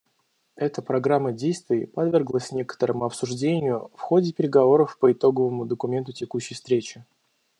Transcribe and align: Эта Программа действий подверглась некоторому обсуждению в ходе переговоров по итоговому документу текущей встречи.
Эта 0.55 0.81
Программа 0.81 1.31
действий 1.31 1.85
подверглась 1.85 2.51
некоторому 2.51 3.05
обсуждению 3.05 3.91
в 3.95 3.99
ходе 4.01 4.33
переговоров 4.33 4.97
по 4.97 5.11
итоговому 5.11 5.67
документу 5.67 6.11
текущей 6.11 6.55
встречи. 6.55 7.05